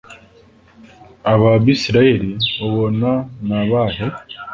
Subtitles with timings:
[1.33, 2.31] aba bisirayeli
[2.65, 3.11] ubona
[3.47, 4.05] nabahe